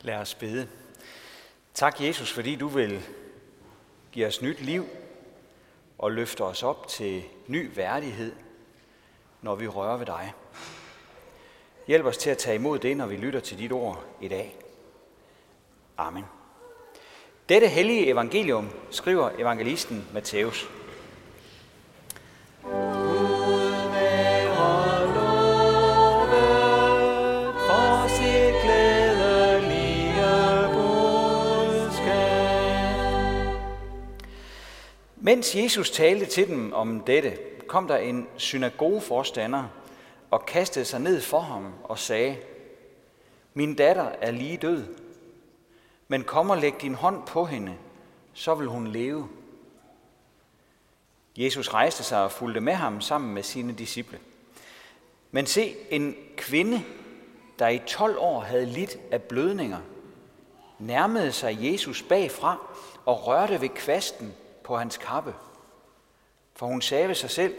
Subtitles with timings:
[0.00, 0.68] Lad os bede.
[1.74, 3.02] Tak, Jesus, fordi du vil
[4.12, 4.88] give os nyt liv
[5.98, 8.32] og løfte os op til ny værdighed,
[9.42, 10.32] når vi rører ved dig.
[11.86, 14.56] Hjælp os til at tage imod det, når vi lytter til dit ord i dag.
[15.96, 16.24] Amen.
[17.48, 20.77] Dette hellige evangelium skriver evangelisten Matthæus.
[35.28, 39.64] Mens Jesus talte til dem om dette, kom der en synagogeforstander
[40.30, 42.36] og kastede sig ned for ham og sagde,
[43.54, 44.84] Min datter er lige død,
[46.08, 47.74] men kom og læg din hånd på hende,
[48.34, 49.28] så vil hun leve.
[51.36, 54.18] Jesus rejste sig og fulgte med ham sammen med sine disciple.
[55.30, 56.82] Men se, en kvinde,
[57.58, 59.80] der i 12 år havde lidt af blødninger,
[60.78, 62.58] nærmede sig Jesus bagfra
[63.04, 64.34] og rørte ved kvasten
[64.68, 65.34] på hans kappe.
[66.56, 67.56] For hun sagde ved sig selv,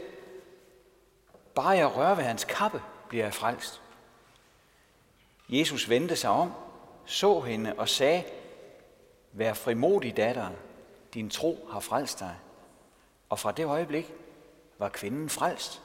[1.54, 3.80] bare jeg rører ved hans kappe, bliver jeg frelst.
[5.48, 6.52] Jesus vendte sig om,
[7.06, 8.24] så hende og sagde,
[9.32, 10.50] Vær frimodig, datter,
[11.14, 12.36] din tro har frelst dig.
[13.28, 14.12] Og fra det øjeblik
[14.78, 15.82] var kvinden frelst.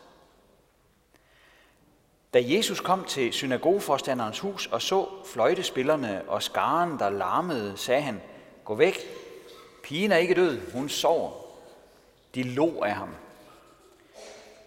[2.34, 8.22] Da Jesus kom til synagogeforstanderens hus og så fløjtespillerne og skaren, der larmede, sagde han,
[8.64, 9.25] Gå væk,
[9.86, 11.32] Pigen er ikke død, hun sover.
[12.36, 13.16] De lå af ham.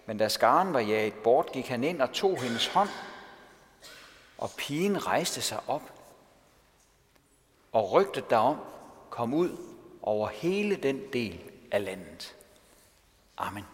[0.06, 2.88] Men da skaren var jaget bort, gik han ind og tog hendes hånd,
[4.38, 5.82] og pigen rejste sig op.
[7.72, 8.56] Og rygtet derom
[9.10, 9.56] kom ud
[10.02, 12.36] over hele den del af landet.
[13.36, 13.64] Amen.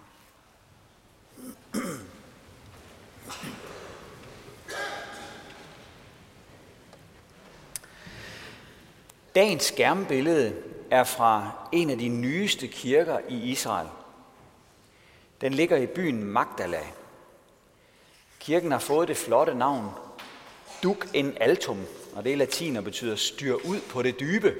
[9.34, 13.88] Dagens skærmbillede er fra en af de nyeste kirker i Israel.
[15.40, 16.80] Den ligger i byen Magdala.
[18.40, 19.90] Kirken har fået det flotte navn
[20.82, 21.80] Duc en altum,
[22.14, 24.54] og det er latin og betyder styr ud på det dybe.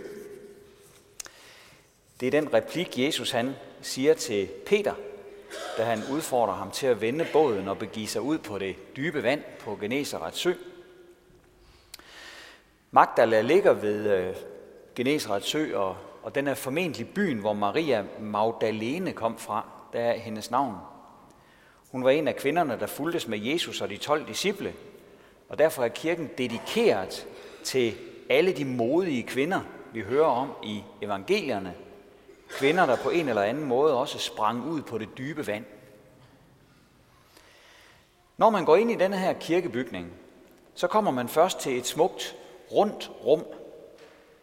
[2.21, 4.95] Det er den replik, Jesus han siger til Peter,
[5.79, 9.23] da han udfordrer ham til at vende båden og begive sig ud på det dybe
[9.23, 10.53] vand på Genesarets sø.
[12.91, 14.37] Magdala ligger ved øh,
[14.95, 19.67] Genesarets sø og og den er formentlig byen, hvor Maria Magdalene kom fra.
[19.93, 20.77] Der er hendes navn.
[21.93, 24.75] Hun var en af kvinderne, der fuldtes med Jesus og de 12 disciple,
[25.49, 27.27] og derfor er kirken dedikeret
[27.65, 27.95] til
[28.31, 29.61] alle de modige kvinder,
[29.93, 31.75] vi hører om i evangelierne.
[32.49, 35.65] Kvinder, der på en eller anden måde også sprang ud på det dybe vand.
[38.37, 40.13] Når man går ind i denne her kirkebygning,
[40.75, 42.37] så kommer man først til et smukt,
[42.73, 43.45] rundt rum,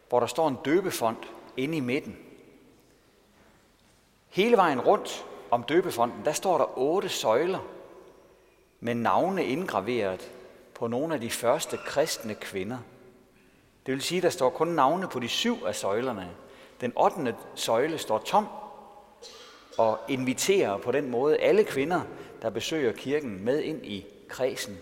[0.09, 1.17] hvor der står en døbefond
[1.57, 2.17] inde i midten.
[4.29, 7.59] Hele vejen rundt om døbefonden, der står der otte søjler
[8.79, 10.31] med navne indgraveret
[10.73, 12.77] på nogle af de første kristne kvinder.
[13.85, 16.29] Det vil sige, at der står kun navne på de syv af søjlerne.
[16.81, 18.47] Den ottende søjle står tom
[19.77, 22.01] og inviterer på den måde alle kvinder,
[22.41, 24.77] der besøger kirken, med ind i kredsen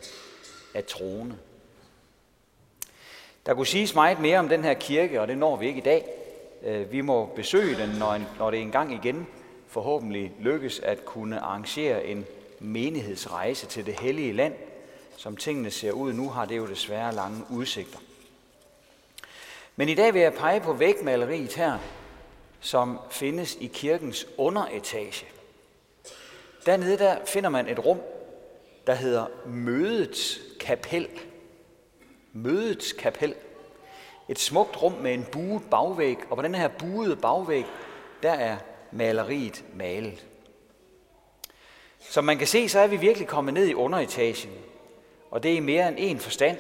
[0.74, 1.38] af troende.
[3.46, 5.84] Der kunne siges meget mere om den her kirke, og det når vi ikke i
[5.84, 6.06] dag.
[6.64, 9.28] Øh, vi må besøge den, når, når det engang igen
[9.68, 12.26] forhåbentlig lykkes at kunne arrangere en
[12.60, 14.54] menighedsrejse til det hellige land.
[15.18, 18.00] Som tingene ser ud nu, har det jo desværre lange udsigter.
[19.76, 21.78] Men i dag vil jeg pege på vægmaleriet her,
[22.60, 25.26] som findes i kirkens underetage.
[26.66, 28.00] Dernede der finder man et rum,
[28.88, 31.08] der hedder Mødets Kapel.
[32.34, 33.36] Mødets Kapel.
[34.30, 37.66] Et smukt rum med en buet bagvæg, og på den her buede bagvæg,
[38.24, 38.58] der er
[38.92, 40.26] maleriet malet.
[42.00, 44.52] Som man kan se, så er vi virkelig kommet ned i underetagen,
[45.32, 46.58] og det er i mere end en forstand.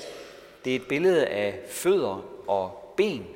[0.66, 3.28] Det er et billede af fødder og ben,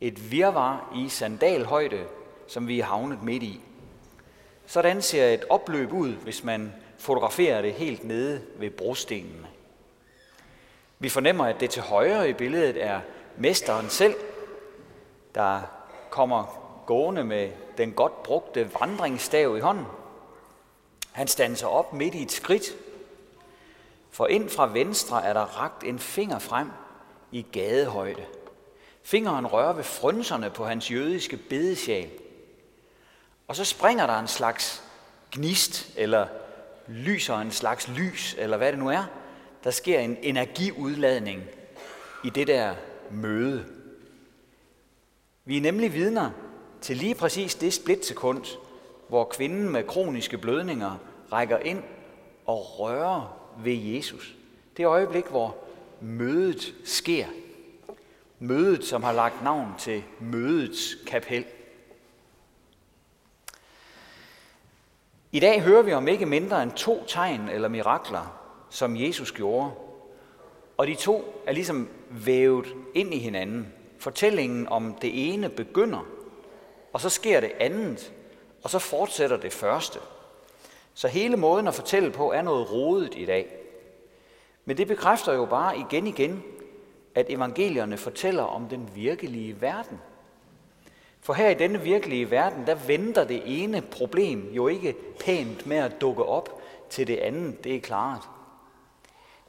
[0.00, 2.04] et virvar i sandalhøjde,
[2.46, 3.60] som vi er havnet midt i.
[4.66, 9.46] Sådan ser et opløb ud, hvis man fotograferer det helt nede ved brostenene.
[10.98, 13.00] Vi fornemmer, at det til højre i billedet er
[13.36, 14.14] mesteren selv,
[15.34, 15.60] der
[16.10, 19.86] kommer gående med den godt brugte vandringsstav i hånden.
[21.12, 22.64] Han standser op midt i et skridt,
[24.10, 26.70] for ind fra venstre er der ragt en finger frem
[27.32, 28.24] i gadehøjde.
[29.02, 32.10] Fingeren rører ved frønserne på hans jødiske bedesjal.
[33.48, 34.82] Og så springer der en slags
[35.32, 36.26] gnist, eller
[36.88, 39.04] lyser en slags lys, eller hvad det nu er.
[39.64, 41.42] Der sker en energiudladning
[42.24, 42.74] i det der
[43.14, 43.64] møde.
[45.44, 46.30] Vi er nemlig vidner
[46.80, 48.44] til lige præcis det splitsekund,
[49.08, 50.98] hvor kvinden med kroniske blødninger
[51.32, 51.82] rækker ind
[52.46, 54.36] og rører ved Jesus.
[54.76, 55.56] Det øjeblik, hvor
[56.00, 57.26] mødet sker.
[58.38, 61.44] Mødet, som har lagt navn til mødets kapel.
[65.32, 68.40] I dag hører vi om ikke mindre end to tegn eller mirakler,
[68.70, 69.70] som Jesus gjorde.
[70.76, 73.72] Og de to er ligesom vævet ind i hinanden.
[73.98, 76.06] Fortællingen om det ene begynder,
[76.92, 78.12] og så sker det andet,
[78.62, 79.98] og så fortsætter det første.
[80.94, 83.56] Så hele måden at fortælle på er noget rodet i dag.
[84.64, 86.42] Men det bekræfter jo bare igen igen,
[87.14, 90.00] at evangelierne fortæller om den virkelige verden.
[91.20, 95.76] For her i denne virkelige verden, der venter det ene problem jo ikke pænt med
[95.76, 96.60] at dukke op
[96.90, 98.28] til det andet, det er klart.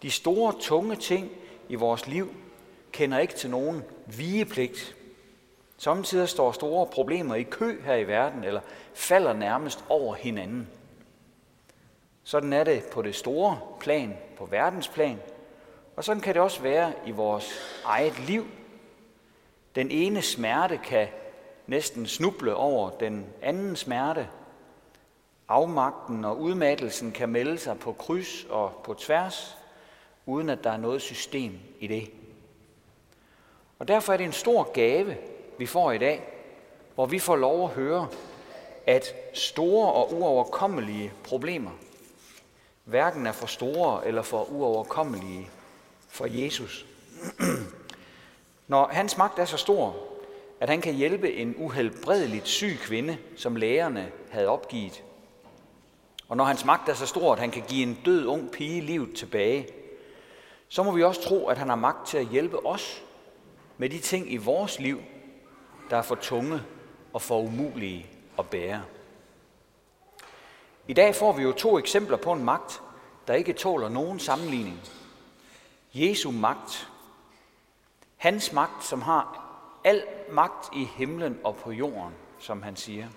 [0.01, 1.31] De store, tunge ting
[1.69, 2.35] i vores liv
[2.91, 4.95] kender ikke til nogen vigepligt.
[5.77, 8.61] Samtidig står store problemer i kø her i verden, eller
[8.93, 10.69] falder nærmest over hinanden.
[12.23, 15.19] Sådan er det på det store plan, på verdensplan,
[15.95, 18.45] og sådan kan det også være i vores eget liv.
[19.75, 21.07] Den ene smerte kan
[21.67, 24.27] næsten snuble over den anden smerte.
[25.47, 29.57] Afmagten og udmattelsen kan melde sig på kryds og på tværs,
[30.25, 32.11] uden at der er noget system i det.
[33.79, 35.17] Og derfor er det en stor gave,
[35.57, 36.23] vi får i dag,
[36.95, 38.07] hvor vi får lov at høre,
[38.87, 41.71] at store og uoverkommelige problemer
[42.85, 45.49] hverken er for store eller for uoverkommelige
[46.09, 46.85] for Jesus.
[48.67, 49.95] Når hans magt er så stor,
[50.59, 55.03] at han kan hjælpe en uhelbredeligt syg kvinde, som lægerne havde opgivet.
[56.27, 58.81] Og når hans magt er så stor, at han kan give en død ung pige
[58.81, 59.67] livet tilbage,
[60.69, 63.03] så må vi også tro, at han har magt til at hjælpe os
[63.77, 64.99] med de ting i vores liv,
[65.89, 66.61] der er for tunge
[67.13, 68.05] og for umulige
[68.39, 68.83] at bære.
[70.87, 72.81] I dag får vi jo to eksempler på en magt,
[73.27, 74.79] der ikke tåler nogen sammenligning.
[75.93, 76.89] Jesu magt.
[78.17, 79.41] Hans magt, som har
[79.83, 83.07] al magt i himlen og på jorden, som han siger.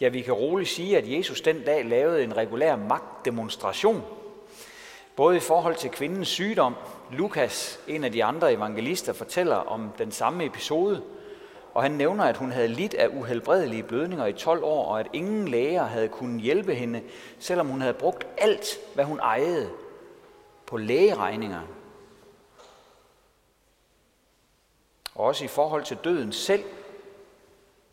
[0.00, 4.02] Ja, vi kan roligt sige, at Jesus den dag lavede en regulær magtdemonstration,
[5.16, 6.74] både i forhold til kvindens sygdom.
[7.12, 11.02] Lukas, en af de andre evangelister, fortæller om den samme episode,
[11.74, 15.06] og han nævner, at hun havde lidt af uhelbredelige blødninger i 12 år, og at
[15.12, 17.02] ingen læger havde kunnet hjælpe hende,
[17.38, 19.70] selvom hun havde brugt alt, hvad hun ejede,
[20.66, 21.60] på lægeregninger.
[25.14, 26.64] Og også i forhold til døden selv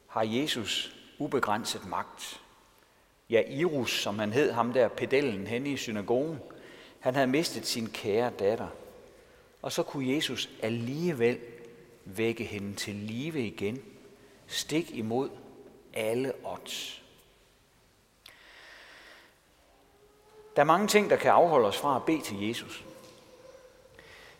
[0.08, 2.42] har Jesus ubegrænset magt.
[3.30, 6.40] Ja, Irus, som han hed, ham der pedellen henne i synagogen,
[7.00, 8.68] han havde mistet sin kære datter.
[9.62, 11.40] Og så kunne Jesus alligevel
[12.06, 13.84] vække hende til live igen,
[14.48, 15.30] stik imod
[15.94, 17.02] alle odds.
[20.56, 22.86] Der er mange ting, der kan afholde os fra at bede til Jesus.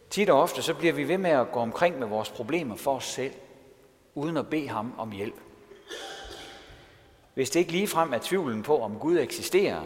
[0.10, 2.96] Tit og ofte så bliver vi ved med at gå omkring med vores problemer for
[2.96, 3.34] os selv,
[4.16, 5.36] uden at bede ham om hjælp.
[7.34, 9.84] Hvis det ikke ligefrem er tvivlen på, om Gud eksisterer,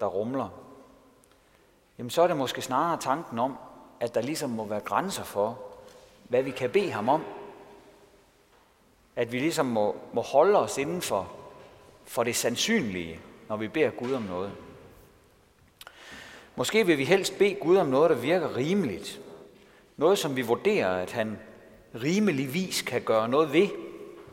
[0.00, 0.59] der rumler,
[2.00, 3.58] jamen så er det måske snarere tanken om,
[4.00, 5.58] at der ligesom må være grænser for,
[6.28, 7.24] hvad vi kan bede ham om.
[9.16, 11.32] At vi ligesom må, må holde os inden for,
[12.04, 14.52] for det sandsynlige, når vi beder Gud om noget.
[16.56, 19.20] Måske vil vi helst bede Gud om noget, der virker rimeligt.
[19.96, 21.38] Noget, som vi vurderer, at han
[21.94, 23.68] rimeligvis kan gøre noget ved.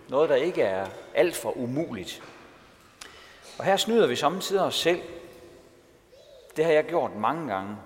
[0.09, 2.23] Noget, der ikke er alt for umuligt.
[3.57, 5.01] Og her snyder vi samtidig os selv.
[6.57, 7.77] Det har jeg gjort mange gange.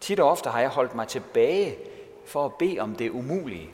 [0.00, 1.76] Tit og ofte har jeg holdt mig tilbage
[2.26, 3.70] for at bede om det umulige.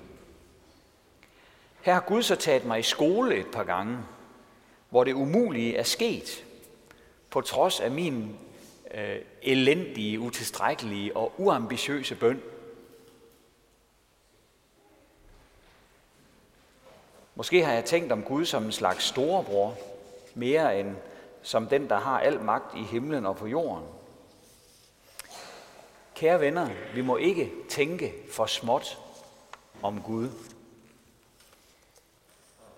[1.82, 3.98] Her har Gud så taget mig i skole et par gange,
[4.90, 6.44] hvor det umulige er sket,
[7.30, 8.38] på trods af min
[8.94, 12.42] øh, elendige, utilstrækkelige og uambitiøse bøn.
[17.34, 19.76] Måske har jeg tænkt om Gud som en slags storebror,
[20.34, 20.96] mere end
[21.44, 23.84] som den, der har al magt i himlen og på jorden.
[26.14, 28.98] Kære venner, vi må ikke tænke for småt
[29.82, 30.28] om Gud.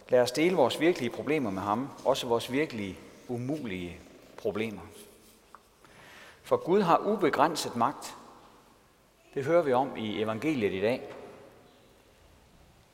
[0.08, 4.00] Lad os dele vores virkelige problemer med ham, også vores virkelige umulige
[4.36, 4.82] problemer.
[6.42, 8.14] For Gud har ubegrænset magt.
[9.34, 11.12] Det hører vi om i evangeliet i dag.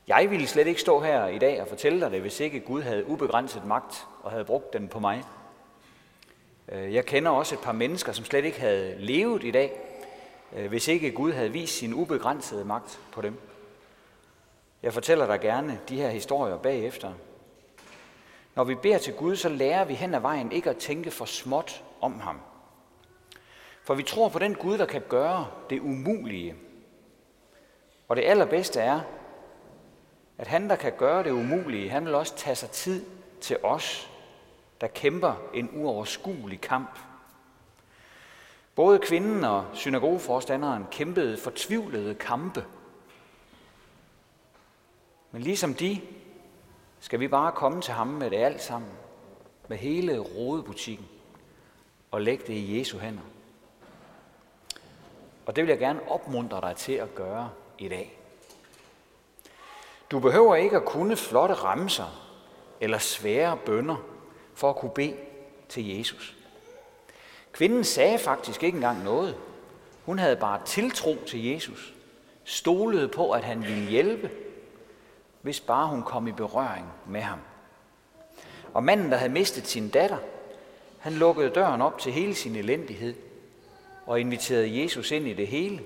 [0.07, 2.83] Jeg ville slet ikke stå her i dag og fortælle dig det, hvis ikke Gud
[2.83, 5.25] havde ubegrænset magt og havde brugt den på mig.
[6.69, 9.81] Øh, jeg kender også et par mennesker, som slet ikke havde levet i dag,
[10.57, 13.41] øh, hvis ikke Gud havde vist sin ubegrænsede magt på dem.
[14.83, 17.13] Jeg fortæller dig gerne de her historier bagefter.
[18.55, 21.25] Når vi beder til Gud, så lærer vi hen ad vejen ikke at tænke for
[21.25, 22.41] småt om ham.
[23.85, 26.55] For vi tror på den Gud, der kan gøre det umulige.
[28.09, 29.01] Og det allerbedste er,
[30.39, 33.05] at han, der kan gøre det umulige, han vil også tage sig tid
[33.41, 34.12] til os,
[34.83, 36.99] der kæmper en uoverskuelig kamp.
[38.75, 42.65] Både kvinden og synagogeforstanderen kæmpede fortvivlede kampe.
[45.31, 46.01] Men ligesom de,
[47.01, 48.91] skal vi bare komme til ham med det alt sammen,
[49.69, 51.09] med hele rodebutikken,
[52.11, 53.23] og lægge det i Jesu hænder.
[55.47, 58.19] Og det vil jeg gerne opmuntre dig til at gøre i dag.
[60.11, 62.33] Du behøver ikke at kunne flotte ramser
[62.81, 64.12] eller svære bønder
[64.63, 65.17] for at kunne bede
[65.69, 66.37] til Jesus.
[67.53, 69.37] Kvinden sagde faktisk ikke engang noget.
[70.07, 71.95] Hun havde bare tiltro til Jesus.
[72.45, 74.31] Stolede på, at han ville hjælpe,
[75.41, 77.39] hvis bare hun kom i berøring med ham.
[78.75, 80.19] Og manden, der havde mistet sin datter,
[80.99, 83.15] han lukkede døren op til hele sin elendighed
[84.07, 85.83] og inviterede Jesus ind i det hele.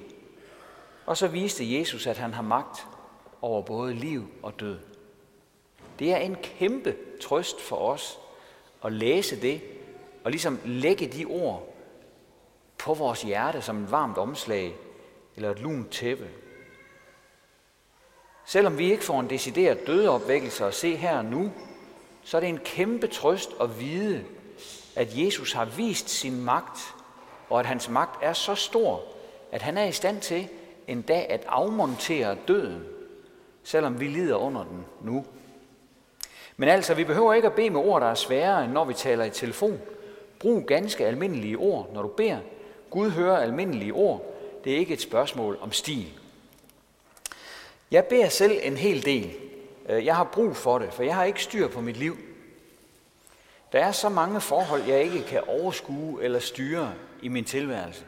[1.07, 2.87] Og så viste Jesus, at han har magt
[3.43, 4.79] over både liv og død.
[5.99, 8.19] Det er en kæmpe trøst for os
[8.87, 9.61] at læse det,
[10.25, 11.75] og ligesom lægge de ord
[12.79, 14.75] på vores hjerte som et varmt omslag
[15.37, 16.29] eller et lunt tæppe.
[18.45, 21.53] Selvom vi ikke får en decideret dødeopvækkelse at se her og nu,
[22.23, 24.25] så er det en kæmpe trøst at vide,
[24.97, 26.95] at Jesus har vist sin magt,
[27.51, 29.03] og at hans magt er så stor,
[29.53, 30.49] at han er i stand til
[30.87, 32.85] en dag at afmontere døden,
[33.63, 35.25] selvom vi lider under den nu.
[36.57, 38.95] Men altså, vi behøver ikke at bede med ord, der er sværere, end når vi
[38.95, 39.81] taler i telefon.
[40.39, 42.39] Brug ganske almindelige ord, når du beder.
[42.91, 44.35] Gud hører almindelige ord.
[44.65, 46.07] Det er ikke et spørgsmål om stil.
[47.91, 49.33] Jeg beder selv en hel del.
[49.89, 52.17] Øh, jeg har brug for det, for jeg har ikke styr på mit liv.
[53.73, 58.05] Der er så mange forhold, jeg ikke kan overskue eller styre i min tilværelse.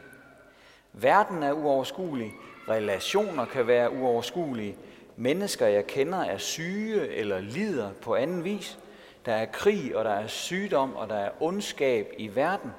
[0.92, 2.32] Verden er uoverskuelig,
[2.68, 4.76] relationer kan være uoverskuelige,
[5.18, 8.78] mennesker, jeg kender, er syge eller lider på anden vis.
[9.26, 12.70] Der er krig, og der er sygdom, og der er ondskab i verden.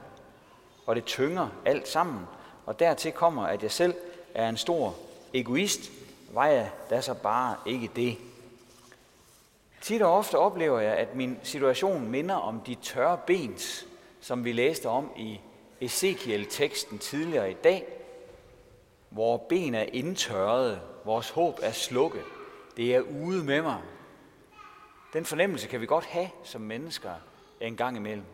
[0.86, 2.20] Og det tynger alt sammen.
[2.66, 3.94] Og dertil kommer, at jeg selv
[4.34, 4.96] er en stor
[5.34, 5.92] egoist.
[6.32, 8.18] Vejer da så bare ikke det.
[9.82, 13.88] Tit og ofte oplever jeg, at min situation minder om de tørre bens,
[14.22, 15.40] som vi læste om i
[15.82, 17.86] Ezekiel-teksten tidligere i dag,
[19.10, 22.24] hvor ben er indtørrede, vores håb er slukket,
[22.78, 23.82] det er ude med mig.
[25.14, 27.12] Den fornemmelse kan vi godt have som mennesker
[27.62, 28.26] en gang imellem.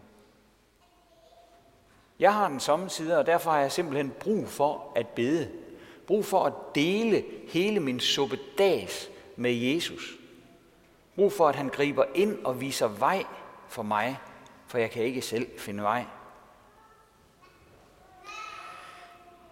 [2.20, 5.52] Jeg har den samme side, og derfor har jeg simpelthen brug for at bede.
[6.08, 10.18] Brug for at dele hele min suppedas med Jesus.
[11.16, 13.24] Brug for, at han griber ind og viser vej
[13.68, 14.20] for mig,
[14.68, 16.06] for jeg kan ikke selv finde vej.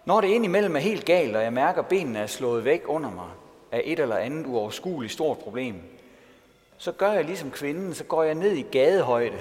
[0.04, 3.10] Når det indimellem er helt galt, og jeg mærker, at benene er slået væk under
[3.10, 3.30] mig
[3.72, 5.82] af et eller andet uoverskueligt stort problem,
[6.78, 9.38] så gør jeg ligesom kvinden, så går jeg ned i gadehøjde.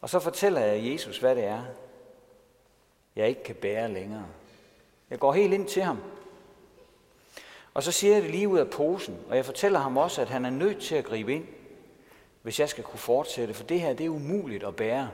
[0.00, 1.62] Og så fortæller jeg Jesus, hvad det er,
[3.16, 4.26] jeg ikke kan bære længere.
[5.10, 5.98] Jeg går helt ind til ham.
[7.74, 10.28] Og så siger jeg det lige ud af posen, og jeg fortæller ham også, at
[10.28, 11.46] han er nødt til at gribe ind,
[12.42, 15.10] hvis jeg skal kunne fortsætte, for det her det er umuligt at bære.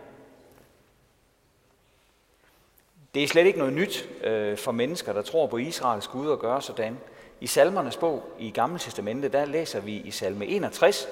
[3.14, 6.38] Det er slet ikke noget nyt øh, for mennesker, der tror på Israels Gud og
[6.38, 6.98] gør sådan.
[7.40, 11.08] I salmernes bog i Gamle Testamente, der læser vi i salme 61,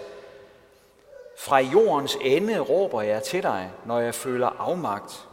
[1.38, 5.28] Fra jordens ende råber jeg til dig, når jeg føler afmagt.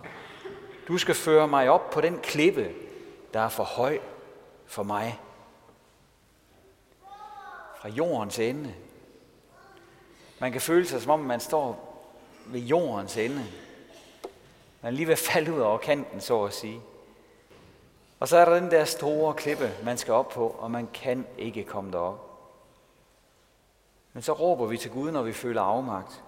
[0.88, 2.72] Du skal føre mig op på den klippe,
[3.34, 4.00] der er for høj
[4.66, 5.20] for mig.
[7.82, 8.74] Fra jordens ende.
[10.40, 11.94] Man kan føle sig, som om man står
[12.46, 13.46] ved jordens ende.
[14.82, 16.82] Man er lige ved at falde ud over kanten, så at sige.
[18.20, 21.28] Og så er der den der store klippe, man skal op på, og man kan
[21.38, 22.24] ikke komme derop.
[24.14, 26.24] Men så råber vi til Gud, når vi føler afmagt.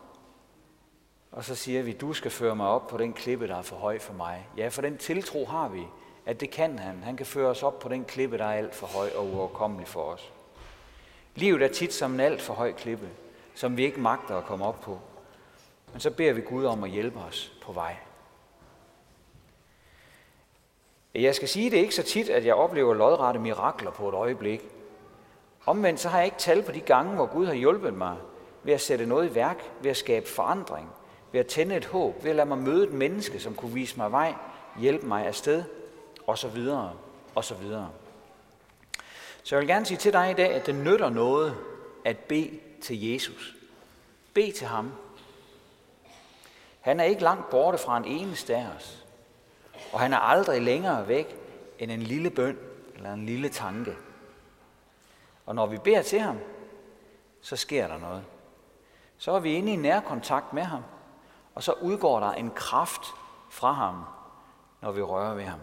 [1.31, 3.75] Og så siger vi, du skal føre mig op på den klippe, der er for
[3.75, 4.47] høj for mig.
[4.57, 5.87] Ja, for den tiltro har vi,
[6.25, 7.03] at det kan han.
[7.03, 9.87] Han kan føre os op på den klippe, der er alt for høj og uoverkommelig
[9.87, 10.31] for os.
[11.35, 13.09] Livet er tit som en alt for høj klippe,
[13.55, 14.99] som vi ikke magter at komme op på.
[15.91, 17.95] Men så beder vi Gud om at hjælpe os på vej.
[21.15, 24.15] Jeg skal sige, det er ikke så tit, at jeg oplever lodrette mirakler på et
[24.15, 24.61] øjeblik.
[25.65, 28.17] Omvendt så har jeg ikke tal på de gange, hvor Gud har hjulpet mig
[28.63, 30.89] ved at sætte noget i værk, ved at skabe forandring,
[31.31, 33.97] ved at tænde et håb, ved at lade mig møde et menneske, som kunne vise
[33.97, 34.33] mig vej,
[34.79, 35.63] hjælpe mig afsted.
[36.27, 36.93] og så videre,
[37.35, 37.89] og så videre.
[39.43, 41.57] Så jeg vil gerne sige til dig i dag, at det nytter noget
[42.05, 43.55] at bede til Jesus.
[44.33, 44.91] Bed til ham.
[46.81, 48.98] Han er ikke langt borte fra en eneste af os.
[49.93, 51.35] Og han er aldrig længere væk
[51.79, 52.57] end en lille bøn
[52.95, 53.95] eller en lille tanke.
[55.45, 56.37] Og når vi beder til ham,
[57.41, 58.23] så sker der noget.
[59.17, 60.83] Så er vi inde i nærkontakt med ham,
[61.55, 63.01] og så udgår der en kraft
[63.49, 64.03] fra ham,
[64.81, 65.59] når vi rører ved ham.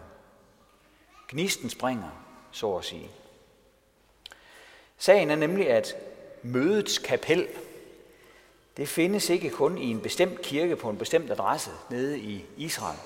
[1.27, 2.09] Gnisten springer,
[2.51, 3.11] så at sige.
[4.97, 5.95] Sagen er nemlig, at
[6.43, 7.47] mødets kapel,
[8.77, 12.99] det findes ikke kun i en bestemt kirke på en bestemt adresse nede i Israel.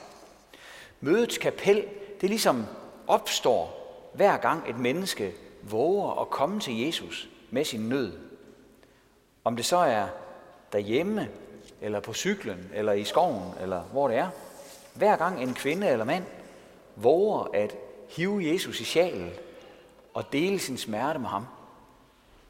[1.01, 1.85] Mødets kapel,
[2.21, 2.65] det ligesom
[3.07, 3.81] opstår
[4.13, 8.19] hver gang et menneske våger at komme til Jesus med sin nød.
[9.43, 10.07] Om det så er
[10.73, 11.29] derhjemme,
[11.81, 14.29] eller på cyklen, eller i skoven, eller hvor det er.
[14.95, 16.23] Hver gang en kvinde eller mand
[16.95, 17.75] våger at
[18.09, 19.31] hive Jesus i sjælen
[20.13, 21.45] og dele sin smerte med ham,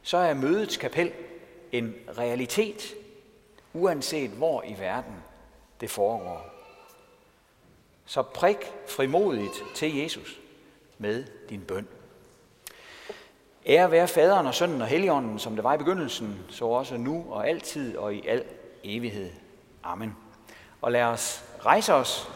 [0.02, 1.12] så er mødets kapel
[1.72, 2.94] en realitet,
[3.74, 5.16] uanset hvor i verden
[5.82, 6.51] det foregår.
[8.06, 10.40] Så prik frimodigt til Jesus
[10.98, 11.88] med din bøn.
[13.66, 17.26] Ære være faderen og sønnen og helligånden, som det var i begyndelsen, så også nu
[17.30, 18.44] og altid og i al
[18.84, 19.30] evighed.
[19.84, 20.16] Amen.
[20.82, 22.30] Og lad os rejse os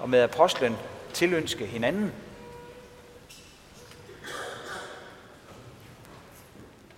[0.00, 0.76] og med apostlen
[1.12, 2.12] tilønske hinanden.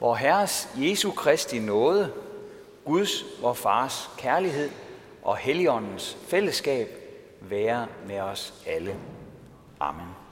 [0.01, 2.13] Vor Herres Jesu Kristi nåde,
[2.85, 4.71] Guds, vor Fars kærlighed
[5.23, 7.04] og Helligåndens fællesskab
[7.51, 8.97] være med os alle.
[9.81, 10.24] Amen.